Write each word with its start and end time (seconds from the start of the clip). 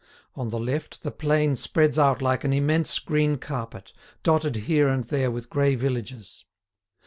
On 0.35 0.49
the 0.49 0.59
left, 0.59 1.03
the 1.03 1.11
plain 1.11 1.55
spreads 1.55 1.99
out 1.99 2.23
like 2.23 2.43
an 2.43 2.53
immense 2.53 2.97
green 2.97 3.37
carpet, 3.37 3.93
dotted 4.23 4.55
here 4.65 4.87
and 4.87 5.03
there 5.03 5.29
with 5.29 5.47
grey 5.47 5.75
villages. 5.75 6.43